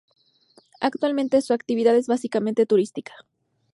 [0.79, 3.13] Actualmente su actividad es básicamente turística.